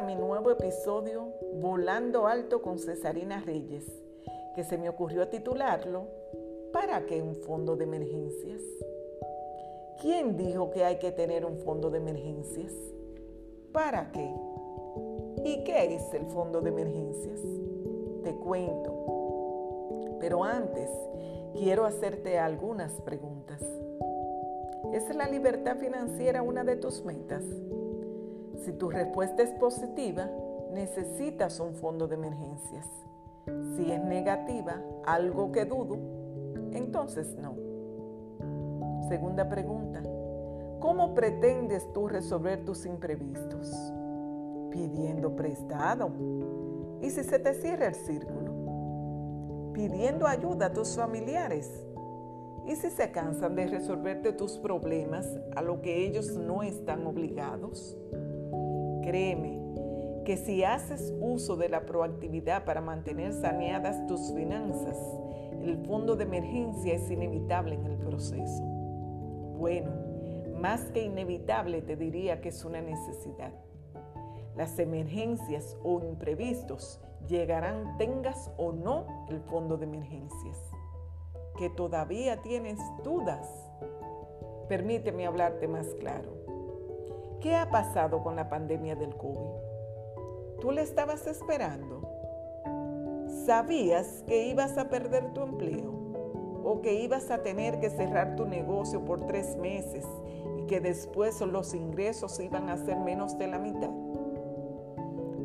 [0.00, 3.84] a mi nuevo episodio Volando Alto con Cesarina Reyes,
[4.54, 6.06] que se me ocurrió titularlo
[6.72, 8.62] ¿Para qué un fondo de emergencias?
[10.00, 12.72] ¿Quién dijo que hay que tener un fondo de emergencias?
[13.72, 14.34] ¿Para qué?
[15.44, 17.42] ¿Y qué es el fondo de emergencias?
[18.24, 20.16] Te cuento.
[20.18, 20.88] Pero antes,
[21.52, 23.60] quiero hacerte algunas preguntas.
[24.94, 27.44] ¿Es la libertad financiera una de tus metas?
[28.60, 30.28] Si tu respuesta es positiva,
[30.72, 32.86] necesitas un fondo de emergencias.
[33.76, 35.98] Si es negativa, algo que dudo,
[36.72, 37.56] entonces no.
[39.08, 40.02] Segunda pregunta.
[40.78, 43.74] ¿Cómo pretendes tú resolver tus imprevistos?
[44.70, 46.10] Pidiendo prestado.
[47.00, 49.72] ¿Y si se te cierra el círculo?
[49.72, 51.86] Pidiendo ayuda a tus familiares
[52.66, 57.96] ¿Y si se cansan de resolverte tus problemas a lo que ellos no están obligados?
[59.10, 59.58] Créeme
[60.24, 64.96] que si haces uso de la proactividad para mantener saneadas tus finanzas,
[65.64, 68.62] el fondo de emergencia es inevitable en el proceso.
[69.58, 69.90] Bueno,
[70.60, 73.50] más que inevitable te diría que es una necesidad.
[74.54, 80.56] Las emergencias o imprevistos llegarán tengas o no el fondo de emergencias
[81.58, 83.48] que todavía tienes dudas,
[84.68, 86.39] permíteme hablarte más claro.
[87.40, 90.60] ¿Qué ha pasado con la pandemia del COVID?
[90.60, 92.06] ¿Tú le estabas esperando?
[93.46, 95.90] ¿Sabías que ibas a perder tu empleo?
[96.62, 100.06] ¿O que ibas a tener que cerrar tu negocio por tres meses
[100.58, 103.88] y que después los ingresos iban a ser menos de la mitad?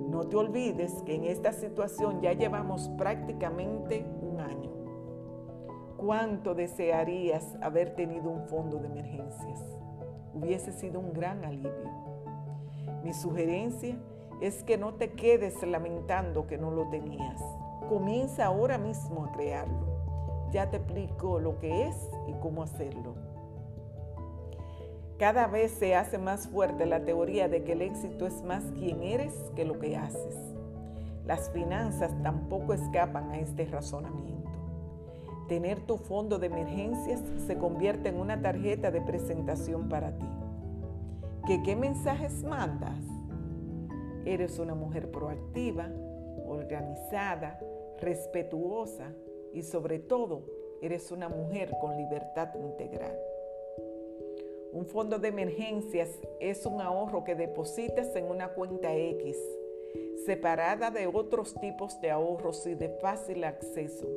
[0.10, 4.72] No te olvides que en esta situación ya llevamos prácticamente un año.
[5.96, 9.62] ¿Cuánto desearías haber tenido un fondo de emergencias?
[10.36, 11.90] Hubiese sido un gran alivio.
[13.04, 13.98] Mi sugerencia
[14.42, 17.42] es que no te quedes lamentando que no lo tenías.
[17.88, 20.50] Comienza ahora mismo a crearlo.
[20.52, 21.96] Ya te explico lo que es
[22.28, 23.16] y cómo hacerlo.
[25.18, 29.02] Cada vez se hace más fuerte la teoría de que el éxito es más quien
[29.02, 30.36] eres que lo que haces.
[31.26, 34.35] Las finanzas tampoco escapan a este razonamiento.
[35.48, 40.26] Tener tu fondo de emergencias se convierte en una tarjeta de presentación para ti.
[41.46, 42.98] ¿Que qué mensajes mandas?
[44.26, 45.92] Eres una mujer proactiva,
[46.48, 47.60] organizada,
[48.02, 49.14] respetuosa
[49.54, 50.48] y sobre todo
[50.82, 53.16] eres una mujer con libertad integral.
[54.74, 59.38] Un fondo de emergencias es un ahorro que depositas en una cuenta X,
[60.26, 64.08] separada de otros tipos de ahorros y de fácil acceso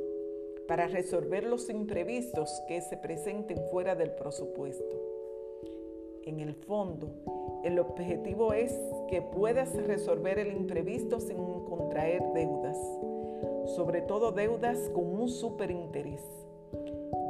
[0.69, 4.97] para resolver los imprevistos que se presenten fuera del presupuesto.
[6.25, 7.15] En el fondo,
[7.65, 8.78] el objetivo es
[9.09, 12.77] que puedas resolver el imprevisto sin contraer deudas,
[13.75, 16.23] sobre todo deudas con un superinterés,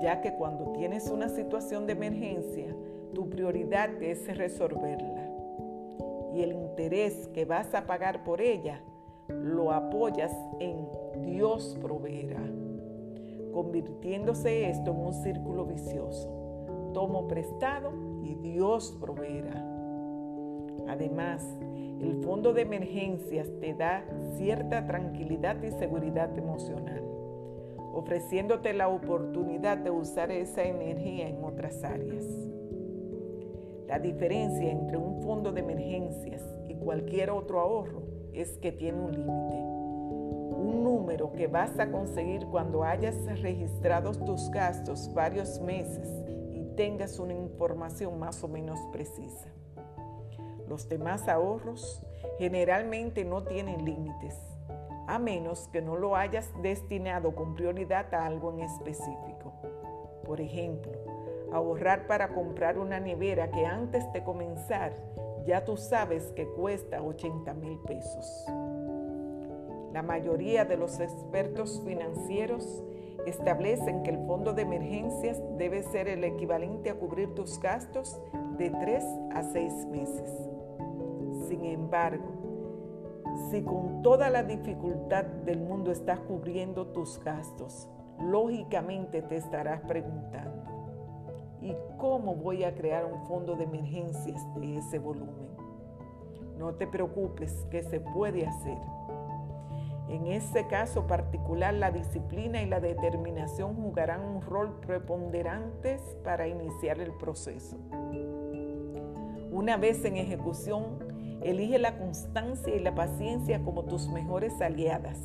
[0.03, 2.75] ya que cuando tienes una situación de emergencia,
[3.15, 5.29] tu prioridad es resolverla
[6.35, 8.83] y el interés que vas a pagar por ella
[9.29, 10.89] lo apoyas en
[11.23, 12.43] Dios proveerá
[13.59, 16.31] convirtiéndose esto en un círculo vicioso.
[16.95, 17.91] Tomo prestado
[18.23, 19.67] y Dios proveerá.
[20.87, 21.45] Además,
[22.01, 24.05] el fondo de emergencias te da
[24.37, 27.03] cierta tranquilidad y seguridad emocional,
[27.95, 32.25] ofreciéndote la oportunidad de usar esa energía en otras áreas.
[33.89, 38.03] La diferencia entre un fondo de emergencias y cualquier otro ahorro
[38.33, 39.68] es que tiene un límite
[41.09, 46.07] número que vas a conseguir cuando hayas registrado tus gastos varios meses
[46.53, 49.49] y tengas una información más o menos precisa.
[50.69, 52.03] Los demás ahorros
[52.39, 54.37] generalmente no tienen límites,
[55.07, 59.55] a menos que no lo hayas destinado con prioridad a algo en específico.
[60.27, 60.93] Por ejemplo,
[61.55, 64.93] ahorrar para comprar una nevera que antes de comenzar
[65.47, 68.45] ya tú sabes que cuesta 80 mil pesos.
[69.93, 72.83] La mayoría de los expertos financieros
[73.27, 78.21] establecen que el fondo de emergencias debe ser el equivalente a cubrir tus gastos
[78.59, 79.05] de 3
[79.35, 80.31] a 6 meses.
[81.49, 82.49] Sin embargo,
[83.51, 87.89] si con toda la dificultad del mundo estás cubriendo tus gastos,
[88.21, 90.65] lógicamente te estarás preguntando,
[91.63, 95.49] ¿y cómo voy a crear un fondo de emergencias de ese volumen?
[96.59, 98.79] No te preocupes, que se puede hacer.
[100.09, 107.01] En ese caso particular, la disciplina y la determinación jugarán un rol preponderante para iniciar
[107.01, 107.77] el proceso.
[109.51, 111.09] Una vez en ejecución,
[111.41, 115.19] Elige la constancia y la paciencia como tus mejores aliadas.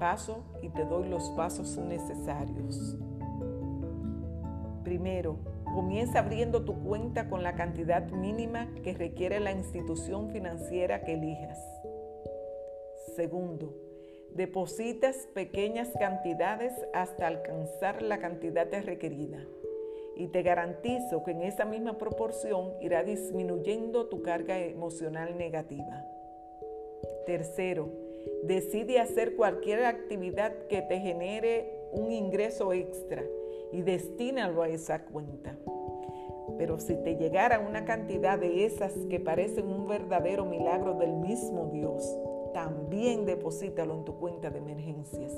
[0.00, 2.98] Paso y te doy los pasos necesarios.
[4.82, 5.38] Primero,
[5.72, 11.58] comienza abriendo tu cuenta con la cantidad mínima que requiere la institución financiera que elijas.
[13.16, 13.72] Segundo,
[14.34, 19.46] depositas pequeñas cantidades hasta alcanzar la cantidad requerida
[20.16, 26.04] y te garantizo que en esa misma proporción irá disminuyendo tu carga emocional negativa.
[27.26, 27.88] Tercero,
[28.42, 33.24] decide hacer cualquier actividad que te genere un ingreso extra
[33.72, 35.56] y destínalo a esa cuenta.
[36.58, 41.70] Pero si te llegara una cantidad de esas que parecen un verdadero milagro del mismo
[41.72, 42.04] Dios,
[42.94, 45.32] también deposítalo en tu cuenta de emergencias.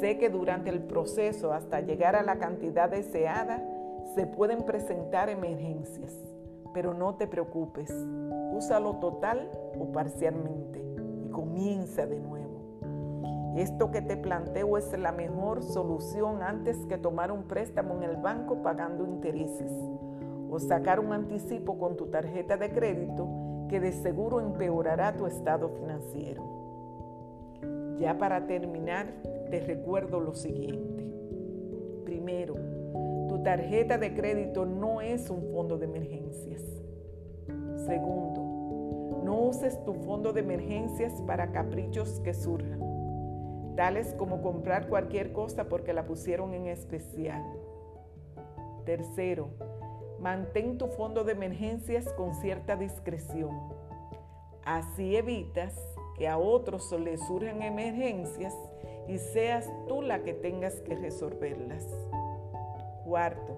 [0.00, 3.62] Sé que durante el proceso hasta llegar a la cantidad deseada
[4.14, 6.14] se pueden presentar emergencias,
[6.72, 7.94] pero no te preocupes,
[8.54, 10.82] úsalo total o parcialmente
[11.22, 13.52] y comienza de nuevo.
[13.58, 18.16] Esto que te planteo es la mejor solución antes que tomar un préstamo en el
[18.16, 19.70] banco pagando intereses
[20.50, 25.68] o sacar un anticipo con tu tarjeta de crédito que de seguro empeorará tu estado
[25.68, 26.42] financiero.
[27.98, 29.06] Ya para terminar,
[29.50, 31.04] te recuerdo lo siguiente.
[32.04, 32.54] Primero,
[33.28, 36.62] tu tarjeta de crédito no es un fondo de emergencias.
[37.86, 42.80] Segundo, no uses tu fondo de emergencias para caprichos que surjan,
[43.76, 47.42] tales como comprar cualquier cosa porque la pusieron en especial.
[48.84, 49.48] Tercero,
[50.24, 53.50] mantén tu fondo de emergencias con cierta discreción.
[54.64, 55.74] Así evitas
[56.16, 58.56] que a otros les surjan emergencias
[59.06, 61.86] y seas tú la que tengas que resolverlas.
[63.04, 63.54] Cuarto,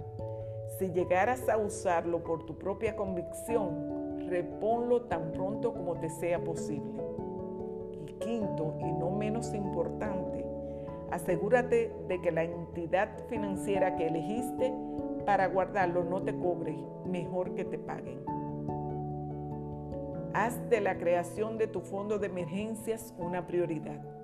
[0.76, 7.00] si llegaras a usarlo por tu propia convicción, reponlo tan pronto como te sea posible.
[8.08, 10.44] Y quinto, y no menos importante,
[11.12, 14.74] asegúrate de que la entidad financiera que elegiste
[15.26, 16.74] para guardarlo no te cobre,
[17.04, 18.24] mejor que te paguen.
[20.32, 24.16] Haz de la creación de tu fondo de emergencias una prioridad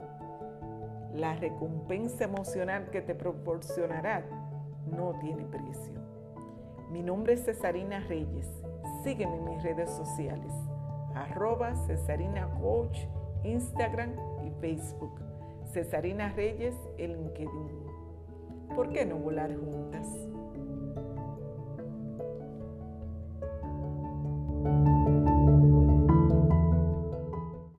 [1.14, 4.24] la recompensa emocional que te proporcionará
[4.86, 6.00] no tiene precio.
[6.90, 8.48] Mi nombre es Cesarina Reyes.
[9.02, 10.52] Sígueme en mis redes sociales.
[11.14, 12.98] Arroba Cesarina Coach,
[13.44, 14.14] Instagram
[14.44, 15.20] y Facebook.
[15.72, 17.70] Cesarina Reyes, el LinkedIn.
[18.74, 20.08] ¿Por qué no volar juntas?